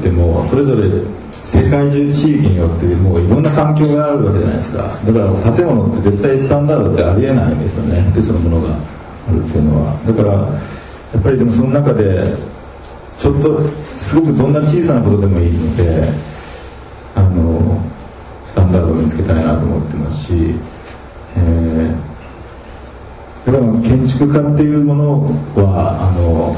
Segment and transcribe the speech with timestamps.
[0.00, 0.88] ってもそれぞれ
[1.30, 4.82] 世界中地域によってもういろんな環境があるわけじゃないですか。
[4.82, 8.10] だから建物って絶対スタンダードってありえないんですよね。
[8.10, 9.92] 一つのものがあるっていうのは。
[10.06, 12.24] だからやっぱりでもその中で
[13.18, 13.60] ちょっと
[13.94, 16.08] すごくどんな小さなことでもいいので
[17.14, 17.82] あの
[18.46, 20.54] スタンダードを見つけたいなと思ってますし、
[21.36, 25.22] えー、だから建築家っていうもの
[25.56, 26.56] はあの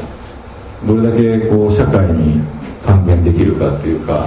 [0.86, 2.40] どれだけこう社会に
[2.84, 4.26] 還元できるかっていうか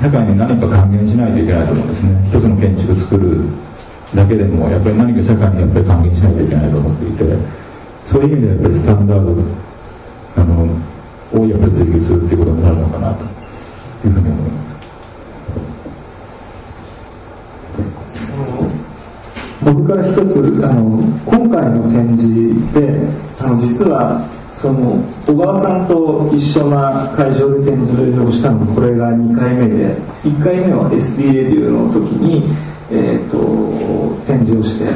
[0.00, 2.24] 社会に何か還元しないといけないと思うんですね。
[2.28, 3.40] 一つの建築を作る
[4.14, 7.66] だけでもやっぱり何か社会にやっぱり還元しないといけないと思っていて。
[8.06, 9.42] そういう意味でやっぱりスタンダード
[10.36, 10.62] あの
[11.32, 13.24] をやっぱり追求するっていうことになるのかなと
[14.06, 14.76] いうふうに思います。
[19.64, 23.00] 僕から一つあの今回の展示で
[23.40, 24.24] あの実は
[24.56, 32.44] その小川さんと一緒な会場で展示をしたのこれが2回目で1回目は SD レビューの時に、
[32.90, 34.90] えーと、展示をして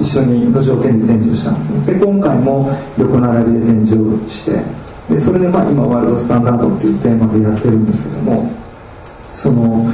[0.00, 1.98] 一緒に路上展示展示をしたんですね。
[1.98, 4.60] で今回も横並びで展示をして
[5.08, 8.50] でそれでまあ今ワールドスタンダードっていうテーマでやってるんですけども
[9.34, 9.86] その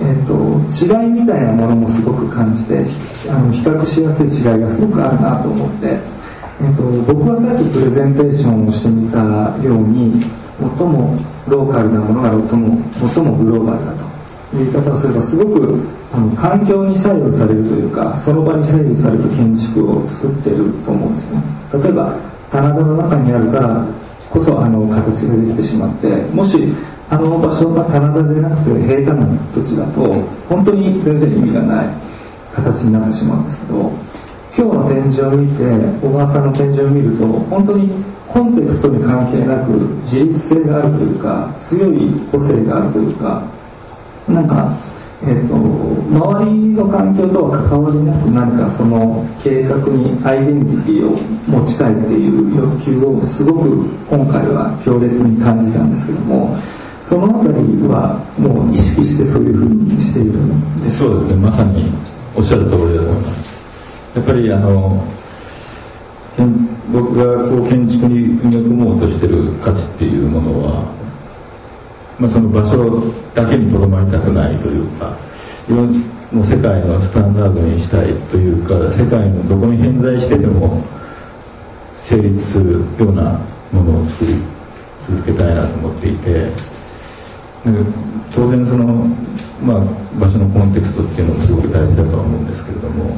[0.00, 0.32] えーと、
[0.70, 2.84] 違いみたいなものもすごく感じて
[3.28, 5.98] あの比較しやすい違いがすごくあるなと思って、
[6.60, 6.82] えーと、
[7.14, 9.18] 僕はさっきプレゼンテーションをしてみた
[9.62, 10.22] ように
[10.58, 12.82] 最もローカルなものが最も
[13.14, 14.08] 最もグローバルだと。
[14.56, 15.78] いう言い方をすればすごく
[16.12, 21.42] あの環境に左右されるというかその場に左右される建築を作ってると思うんですね。
[21.74, 22.16] 例えば
[22.50, 23.86] 棚田の中にあるから
[24.30, 26.58] こそあの形ができてしまってもし
[27.10, 30.00] あの場所が棚田でなくて平坦な土地だと
[30.48, 31.88] 本当に全然意味がない
[32.54, 33.92] 形になってしまうんですけど
[34.58, 35.62] 今日の展示を見て
[36.02, 37.92] 小川さんの展示を見ると本当に
[38.26, 39.70] コンテクストに関係なく
[40.02, 43.40] 自立性があるというか強い個性があるというか
[44.26, 44.76] なんか、
[45.22, 51.14] えーと、周りの環境とは関わりなく何かその計画にアイデンティティを
[51.46, 56.56] 持ちたいっていう欲求をすごく今回は強烈に感じたんですけども
[57.00, 57.54] そのあたり
[57.86, 61.46] はもう意識してそういうふうにしているんですそうですね。
[61.46, 61.92] まさに
[62.34, 63.57] おっしゃる通りだと思います。
[64.18, 65.04] やっぱりあの
[66.92, 70.92] 僕がこう建築に埋め込もうとしてる価値っていうものは、
[72.18, 75.16] まあ、その場所だけにとどまりたくないというか
[75.68, 75.82] いろ
[76.34, 80.82] もう世界のスタンダードにしたいというか世界のどこに偏在してても
[82.02, 83.38] 成立するような
[83.70, 84.34] ものを作り
[85.06, 86.50] 続けたいなと思っていて
[88.34, 88.86] 当然その、
[89.62, 89.80] まあ、
[90.18, 93.16] 場所のコンテクストっていうのもすごく大事だとは思うんですけれども、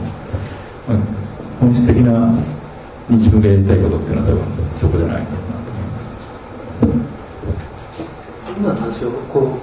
[1.61, 2.33] 本質的な
[3.11, 4.45] 自分がやりたいことっていうのは多分
[4.81, 5.23] そこじゃない。
[5.25, 6.11] かなと思います
[8.57, 9.59] 今の話をこ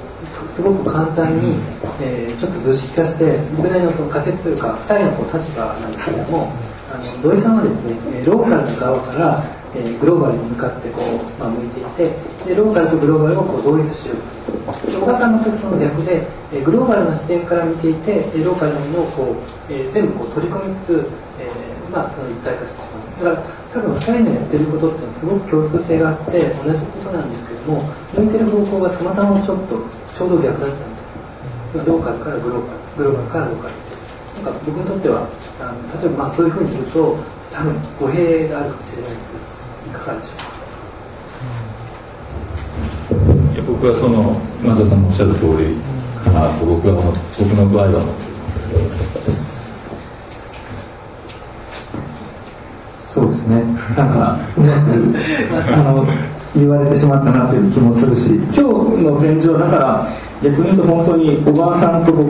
[0.45, 1.55] うすごく簡単に、
[2.01, 6.51] えー、ちょっと図式化して僕なりのその仮説というか2人のこう立場なんですけれども
[6.91, 12.11] あの土井さんはですねローカルな側からえー、グローバルに向かってこう、まあ、向いていて
[12.47, 19.35] でローカルとグローバルをこう同一しようと小川さんの時その逆で、えー、グローバルな視点から見ていてローカルなものをこ
[19.69, 21.05] う、えー、全部こう取り込みつつ、
[21.39, 21.51] えー
[21.91, 23.01] まあ、その一体化してしまう。
[23.23, 27.83] だから多分2人のやってることっていうのはすごく共通性があって同じことなんですけども
[28.13, 29.79] 向いてる方向がたまたまちょっと
[30.17, 30.87] ちょうど逆だったんだ。
[31.85, 33.73] ローカルからグローバルグローバルからローカル
[34.43, 35.27] なんか僕にとっては
[35.61, 37.17] あの例えばまあそういうふうに言うと
[37.53, 39.19] 多分語弊があるかもしれないです。
[39.87, 40.37] いかがでしょう？
[40.37, 40.43] か
[43.53, 45.75] いや僕はその今田さんのおっしゃる通り
[46.23, 46.95] かなと僕は
[47.37, 47.99] 僕の場合は。
[47.99, 48.27] 思って
[53.07, 53.63] そうですね。
[53.95, 56.05] なんかうまくあの
[56.55, 58.61] 言われてしまったなという気もするし今日
[59.03, 60.07] の天井だから
[60.41, 62.29] 逆に言うと本当に小川さんと僕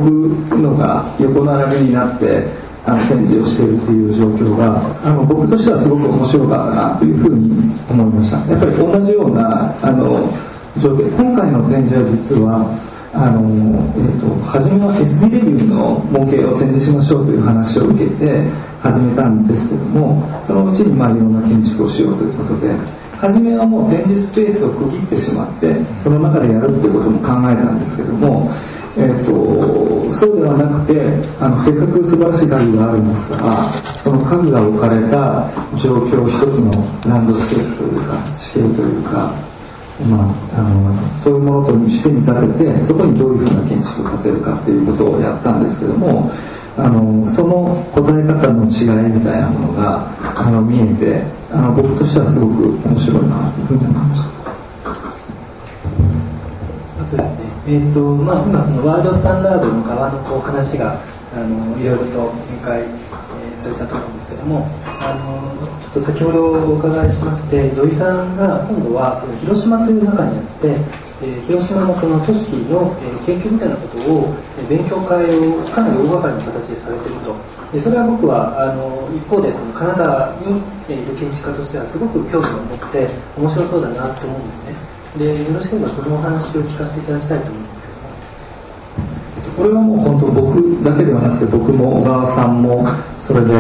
[0.58, 2.48] のが横並びになって
[2.86, 7.52] あの展示をしているという状況があの僕としてはすごく面白かったなというふうに
[7.90, 8.38] 思いました。
[8.52, 10.30] やっぱり同じようなあの
[10.80, 13.42] 状況今回の展示は実はあの、
[13.96, 18.44] えーと、初めは SD レビューの模型を展示しましょうという話を受けて
[18.82, 22.76] 始めたんですけどもそのうちにまあいろんな建築をしようということで
[23.18, 28.52] 初めはもう展示スペースを区切ってしまってその中でやるっていうことも考えたんですけども
[29.00, 30.98] えーと、そうではなくて
[31.40, 33.72] あのせっかく素晴らしい家具があるんですから
[34.02, 35.46] その家具が置かれた
[35.78, 36.74] 状況一つの
[37.06, 39.32] ランドスケープというか地形というか、
[40.06, 46.32] まあ、あのそういうものとして見立ててそこにどういうふうな建築を建てるかっていうことをやったんですけども
[46.78, 54.28] あのその答え方の違いみたいなものがあの見えてあの僕としてはすごく面白いなというふうに思いました。
[57.02, 61.02] あとですね、えーとまあ、今そのワールドスタンダードの側のこう話が
[61.34, 62.84] あのいろいろと展開
[63.68, 77.36] されたと思うんですけどもあのちょっと先ほどお伺いしまして土井さんが今度はその広島という中にあってえー、広島のその都市の、えー、研究みたいなことを、えー、勉強会をかなり大掛かりな形でされていると。
[77.74, 84.76] でそれは僕はあの一方でその金沢に、えー、いる建築家としてはすごく興味を持って面白そうだなと思うんですね。
[85.18, 87.98] でよろしければそのお話を聞かせていただきたいと思うんですけど。
[89.58, 92.86] これはもう本当僕だけではなくて僕も小川さんも
[93.28, 93.56] それで、え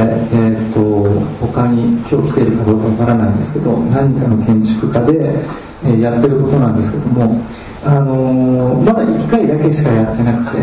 [0.55, 5.43] ーと、他に今日来ているかどうかわからないんですけど何かの建築家で
[5.83, 7.41] えー、やってることなんですけども、
[7.83, 10.57] あのー、まだ1回だけしかやってなくて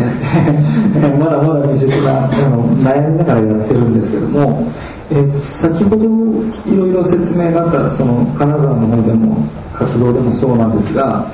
[1.17, 4.67] まだまだ未熟なあの悩みながらやってるんですけども、
[5.09, 9.37] えー、先ほどいろいろ説明があったその金沢の方でも
[9.73, 11.25] 活動でもそうなんですが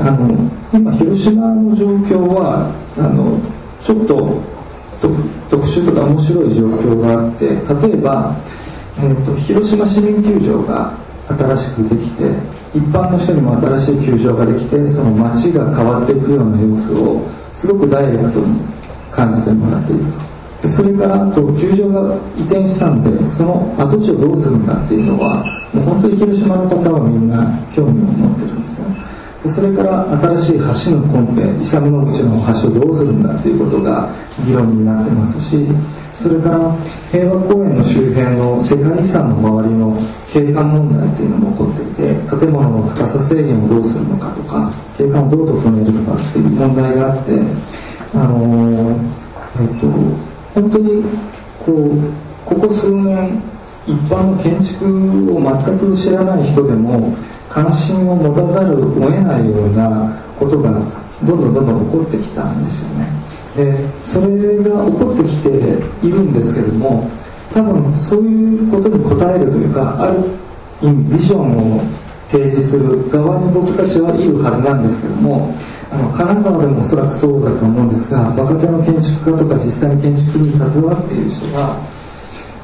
[0.00, 0.34] あの
[0.72, 2.66] 今広島の状況は
[2.98, 3.38] あの
[3.82, 4.42] ちょっと
[5.00, 8.36] 特殊とか面白い状況があって例えば、
[8.98, 10.92] えーと広島市民球場が
[11.28, 12.24] 新しくできて
[12.74, 18.60] 一般の人にも新しい球場ができてその街が変わっていくような様子をすごくダイレクトに
[19.10, 20.28] 感じてもらっていると。
[20.62, 28.67] でそれからあと球場が移転したんでその跡地をどうするんだっていうのはもう本当に広島の方はみんな興味を持ってるんです。
[29.48, 30.04] それから
[30.36, 34.10] 新しい橋のコンペイサム・ノグチの橋をどうするんだっていうことが
[34.46, 35.66] 議論になってますし
[36.16, 36.76] それから
[37.12, 39.96] 平和公園の周辺の世界遺産の周りの
[40.32, 47.32] 景観問題っていうのも起こっていて建物の高さ制限をどうするのかとか景観をどう整えるのかっていう問題があって
[48.14, 48.98] あの
[49.60, 49.86] えっと
[50.54, 51.04] 本当に
[51.64, 53.42] こうここ数年
[53.86, 57.16] 一般の建築を全く知らない人でも
[57.58, 60.70] 関心を持たざるを得ないようなことが
[61.24, 63.08] どんどんどんどん起こってきたんですよね。
[63.56, 64.28] でそれ
[64.58, 65.48] が起こってきて
[66.06, 67.10] いるんですけども
[67.52, 70.20] 多分そういうことに応えるというかある
[70.80, 71.82] 意味ビジョンを
[72.30, 75.52] 提示する側に僕たちはいるはずなんですけども
[75.90, 81.80] あの金沢でもおそらくそうだと思うんですが若手の建築家とか実際に建築に携わっている人が、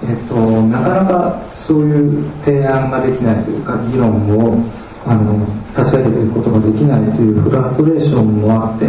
[0.06, 5.46] えっと、なかなかそういう提案ができないというか議論をあの
[5.76, 8.86] 立ち上げていくことができないというフラストレーションもあって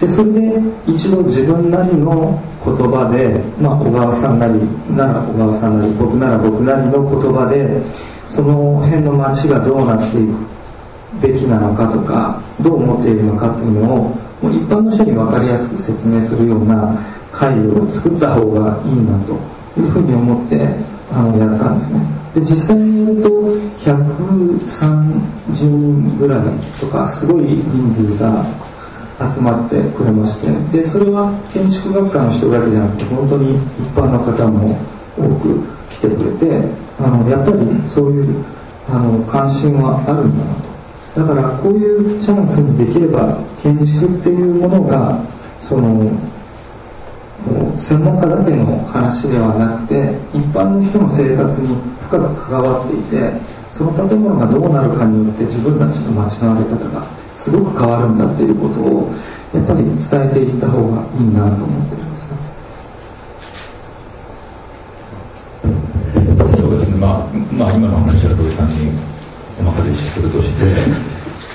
[0.00, 4.54] でそれで一度自分なりの言葉で、まあ、小川さんなり
[4.96, 7.80] なら小川さんなり僕なら僕なりの言葉で
[8.26, 10.50] その辺の街がどうなっていく
[11.20, 16.98] べきなのかとかどう思っているのかっていうのをもう一般の人に分かりやすく説明するような
[17.30, 19.32] 会を作った方がいいなと
[19.78, 20.74] いうふうに思って
[21.12, 22.19] あのやったんですね。
[22.34, 23.28] で実際にやると
[23.78, 26.42] 130人ぐらい
[26.80, 28.44] とかすごい人数が
[29.34, 33.60] 集まってくれましてでそれは建築学科の人だけじゃなくて本当に一
[33.94, 34.78] 般の方も
[35.18, 35.60] 多く
[35.90, 36.68] 来てくれて
[36.98, 38.44] あのやっぱりそういう
[38.88, 40.70] あの関心はあるんだなと。
[41.16, 45.20] だからこういうチャンスにできれば建築っていうものが
[45.68, 46.10] その
[47.78, 53.32] 専門家だけの話ではなくて一般の人の生活に深く関わっていて
[53.72, 57.02] その建物がどうなるかによって自分たちの街の在り方が
[57.36, 59.10] すごく変わるんだっていうことを
[59.54, 59.96] やっぱり伝
[60.28, 62.36] えていった方がいいなと思ってるんですね。
[66.60, 68.92] そうですね、まあ、まあ、今の話は土井さんに
[69.58, 70.64] お任せするとして、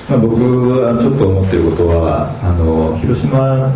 [0.09, 0.33] まあ、僕
[0.81, 3.71] はちょっと思っていることはあの広島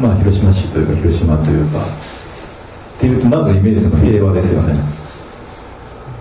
[0.00, 4.74] まあ、広島市というか広島というかっていうとまずイメージの平和ですよね。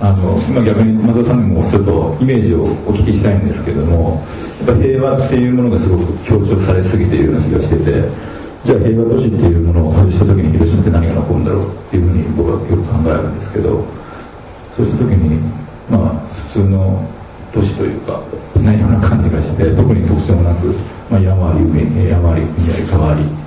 [0.02, 4.24] あの今逆に松田さんにもちょっとイメージをお聞きしたいんですけども
[4.66, 8.08] やっぱ平和っていうものがすごく強調されすぎているような気がしてて
[8.64, 13.84] じゃあ平和都市っていうものを外した時に広島って何が残るんだろうっていうふうに僕はよく考えるんですけど
[14.78, 15.36] そうした時に
[15.92, 16.16] まあ
[16.48, 17.04] 普通の
[17.52, 18.24] 都市というか
[18.64, 20.68] ないような感じがして特に特徴もなく、
[21.12, 23.38] まあ、山あり海山あり海あり川あり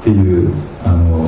[0.00, 0.52] っていう
[0.84, 1.26] あの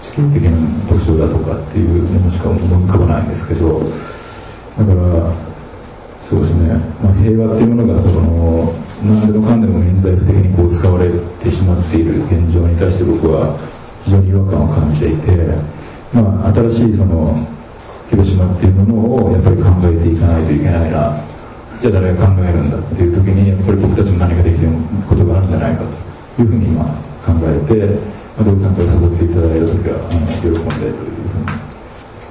[0.00, 5.32] 地球的な特徴だとかっていうものしか思い浮かばないんですけどだから
[6.28, 8.72] そうですね、まあ、平和っていうものがその
[9.04, 11.10] 何でもかんでも現在不的にこう使われ
[11.42, 13.56] てしまっている現状に対して僕は
[14.04, 15.32] 非常に違和感を感じていて、
[16.12, 17.34] まあ、新しいその
[18.10, 21.14] 広島っていうものをやっぱり考えていかないといけないな
[21.80, 24.68] じゃあ誰が考えるんだっていう時にやっぱり僕たちも何かできる
[25.08, 25.82] ことがあるんじゃないか
[26.36, 27.74] というふうに今考えて、
[28.38, 31.50] まあ、土井さんから誘っていただいた時はあの喜んでというふうに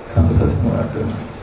[0.07, 1.35] 参加させてもらっております。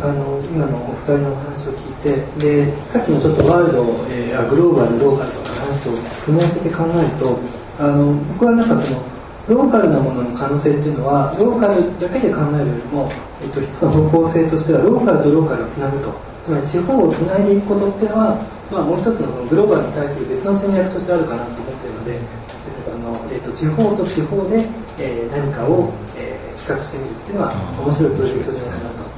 [0.00, 5.90] あの今のお二人のお話を聞いてでさっきのちょっとワールド、えー、グローバルローカルとかの話と
[6.24, 7.38] 組み合わせて考えると
[7.80, 9.02] あの僕はなんかその
[9.48, 13.10] ローカルなものの可能性っていうのはローカルだけで考えるよりも、
[13.42, 16.12] えっと、一つの方向性としてはローカルとローカルをつなぐと
[16.46, 18.38] つまり地方をつないでいくことっていうのは、
[18.70, 24.66] まあ、もう一つのグローバルに対する別の戦略としてあるかなと思っているのであの、えっと、地方と地方で、
[24.98, 27.54] えー、何かを、えー、企画してみるっていうのは
[27.86, 29.14] 面白いプロジェクトじゃないかなと思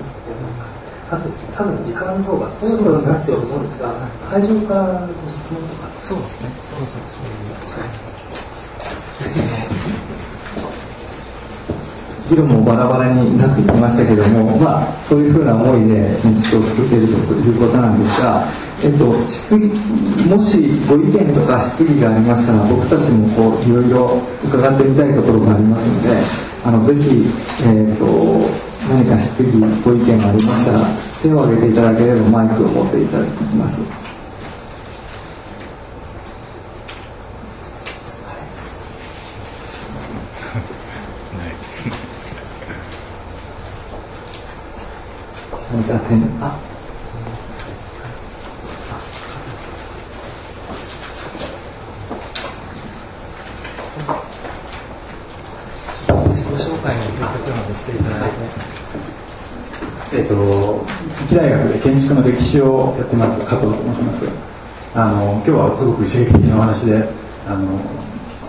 [0.49, 0.79] います。
[1.11, 3.89] あとですね、多分時間の方がそろそろなっていると思うんですが、
[4.29, 5.89] 会場からご質問とか。
[6.03, 8.29] そうですね、そうそうそういう。
[12.29, 18.45] 議論もバラバラになってきましたけれども、まあ、そういうふうな思いで建築を作っているということなんですが、
[18.81, 19.67] えっと、質疑
[20.29, 26.11] もしご意見とか質疑がありましたら僕たちもこういろいろ伺ってみたいところがありますので
[26.65, 27.27] あのぜひ、
[27.67, 28.07] えっと、
[28.89, 30.87] 何か質疑ご意見がありましたら
[31.21, 33.81] 手を挙げていただければマイクを持っていただきます。
[45.87, 46.57] じゃあ、点、あ、
[56.29, 58.69] 自己紹介についてのしていただいて。
[60.13, 60.85] えっ、ー、と、
[61.29, 64.29] 近畿大学で建築の歴史をやってます、加藤と申します。
[64.95, 67.05] あの、今日はすごく刺激的なお話で、
[67.47, 67.67] あの、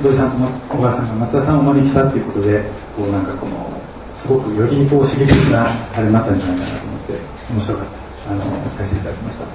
[0.01, 0.37] 土井さんと
[0.69, 2.63] 小川さんが松田さんをお招きしたということで、
[2.95, 3.79] こうなんかこの、
[4.19, 7.13] すごくよりこう刺激的なあれになったんじゃないかなと思って
[7.51, 9.45] 面白かったあの聞かせていただきました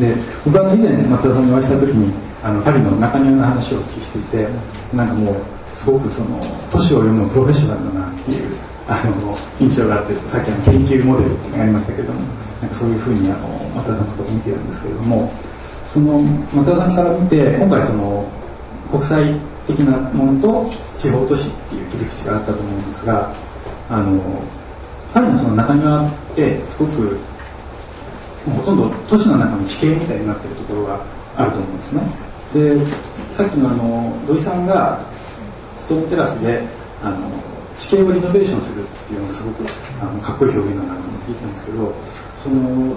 [0.00, 0.14] で
[0.46, 4.48] 僕は以前松田さんにお会いした時にあのパリの中庭の話をお聞きしていて
[4.96, 5.36] なんかもう
[5.76, 6.40] すごくその
[6.72, 8.56] 都市を読むプロフェッショナルだなっていう
[8.88, 12.20] あの印象があってさっきの研究モデルってありましたけども
[12.62, 15.30] なんかそういうふうにあの松田さんのことを見てるんですけれども
[15.92, 16.18] その
[16.54, 18.26] 松田さんから見て今回その
[18.90, 19.34] 国際
[19.66, 23.30] 的なものと地方都市っていう切り口があったと思うんですが
[23.90, 24.20] あの
[25.12, 27.18] パリのその中庭ってすごく
[28.56, 31.00] ほとんど都市の中の地形みたいになってるところが
[31.36, 32.02] あると思うんですね。
[32.54, 32.86] で
[33.34, 35.00] さっきのあの土井さんが
[35.78, 36.62] ストーンテラスで
[37.02, 37.30] あの
[37.78, 39.64] 地形をリノベーションするっていうのがすごく
[40.00, 41.94] あのかっこいい表現だなと思って聞いたんですけど
[42.42, 42.96] その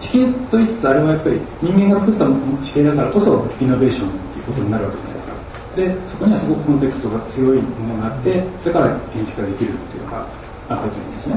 [0.00, 2.26] 地形と言いつつあれはやっぱり人間が作った
[2.64, 5.32] 地形だからこそリノベーションっていうことになるわけじゃないですか。
[5.76, 10.26] でそこにはすごくコンテクストが強いものがあってだから建築ができるっていうのが
[10.68, 11.36] あったと思うんですね。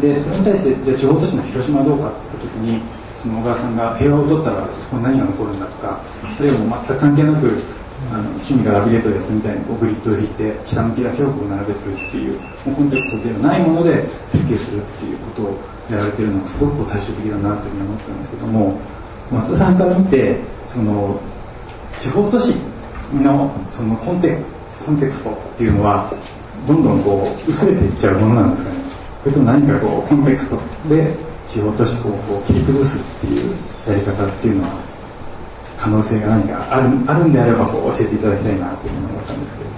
[0.00, 2.80] でそれに対してじゃあ地方都市の広島はどうかって言った時に
[3.20, 6.00] その小川さんが平和を取ったらそこに何が残るんだとか
[6.38, 7.60] それも全く関係なく
[8.08, 15.58] あの趣味がラビレートでやったみたいにこうグリッドを引いて下向きだけをこう並べてるっていうもうコンテストではないもので設計するっていうことを
[15.90, 18.80] やられてるのがすごくこう対照的だなというふうに思ったんですけども
[19.30, 20.36] 松田さんから見て
[20.68, 21.20] その
[21.98, 22.54] 地方都市
[23.12, 24.38] のそのコンテ
[24.84, 26.10] コンテクストっていうのは
[26.66, 28.76] どんどんこう薄れていっちゃうものなんですかね。
[29.22, 31.14] それとも何かこうコンテクストで
[31.46, 33.54] 地方都市をこう切り崩すっていう
[33.86, 34.89] やり方っていうのは
[35.80, 39.70] 可能性が何かあるあるんであればこう教えていただきたいなというふうに思ったんですけど。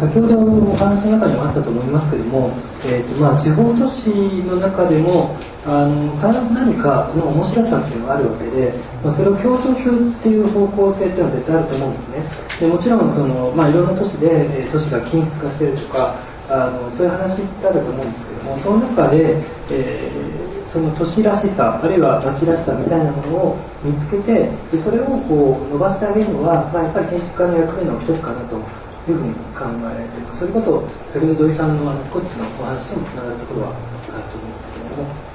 [0.00, 2.50] 先ほどお話の中にもあったと思いますけれども、
[2.86, 4.08] えーとまあ、地方都市
[4.48, 6.06] の中でもあの
[6.54, 8.72] 何かその面白さっていうのがあるわけで、
[9.04, 12.22] まあ、それを競争するっていう方向性っていうのは絶対あると思うんですね
[12.60, 14.28] でもちろんその、まあ、いろんな都市で、
[14.62, 16.16] えー、都市が均質化してるとか
[16.48, 19.36] あのそういう話ってあると思うんですけどもその中で、
[19.70, 35.30] えー、その都市らしさあるいは町らしさみたいなものを見つけてでそれをこう伸ばしてあげるのは、まあ、やっぱり建築家の役目の一つかなというふうに考えていますそれこそ先ほど土井さんのあのスコッチのお話ともつながるところはあると思うんですけれども。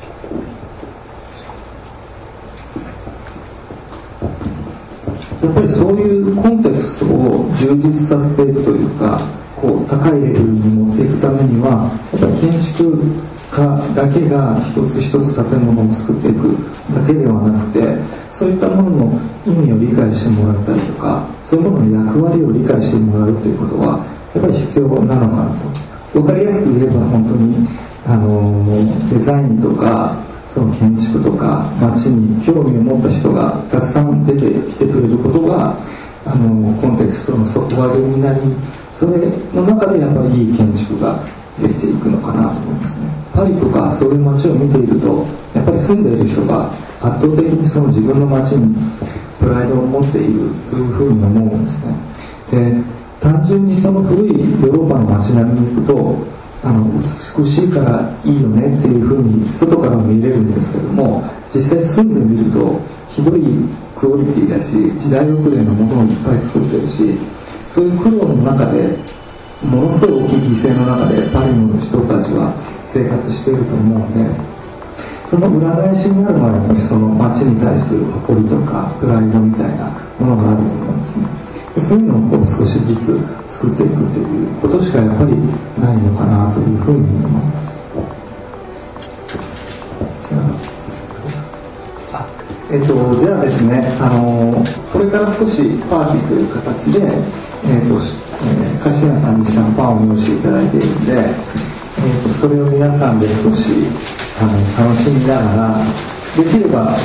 [5.44, 9.20] やっぱりそういうコンテクストを充実させていくというか
[9.56, 12.98] こう高いレベルに持っていくためにはやっぱり建築
[13.56, 16.58] 家だけが一つ一つ建物を作っていく
[16.94, 17.80] だけではなくて
[18.32, 25.86] そういったものの意味を理解してもらったりとかそういうものの役割を理解してもらうということはやっぱり必要なのかなと。
[26.16, 27.68] 分かりやすく言えば本当に
[28.06, 28.66] あの
[29.10, 30.16] デザインとか
[30.48, 35.76] その建築とか街に興味を持った人がたくさん出てきてくれることが
[36.26, 38.40] あのコンテクストの底上げになり
[38.96, 41.20] それの中でやっぱりいい建築が
[41.62, 43.25] できていくのかなと思いますね。
[43.36, 48.76] パリとかそういう街を見ているとやっぱり住んでいる人が圧倒的にその自分の街に
[49.40, 51.96] プライドを持っているというふうに思うんですね。
[52.52, 56.86] で単純にその古いヨーロッパの街並みに行くとあの
[57.38, 61.24] 美しいからいいよねっていうふうに外から見れるんですけども
[61.54, 63.42] 実際住んでみるとひどい
[63.96, 67.18] クオリティだし時代遅れのものをいっぱい作ってるし
[67.68, 68.98] そういう苦労の中で
[69.64, 72.54] ものすごい大きい犠牲の中でパリの人たちは
[72.96, 74.56] 生活していると思うので
[75.30, 81.28] その裏返しにあるのはやっぱりその街に対する誇りとかプライドみたいなものがあると思うんですね。
[81.76, 83.20] でそういうのをこう少しずつ
[83.52, 85.36] 作っていくということしかやっぱり
[85.76, 87.76] ないのかなというふうに思います。
[92.72, 101.75] えっと、じゃあですね、あのこれから少しパーティーという形で、えっとえー、菓子屋さんにシャンパンを用意していただいているんで、
[102.06, 103.74] えっとそれを皆さんで少し
[104.40, 105.84] あの楽しみながら
[106.38, 106.96] できれば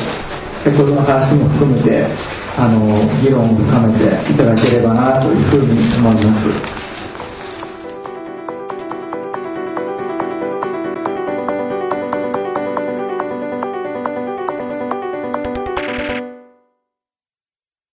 [0.62, 2.04] 先ほどの話も含めて
[2.58, 2.84] あの
[3.22, 5.72] 議論を深めていただければなというふうに
[6.06, 6.79] 思います。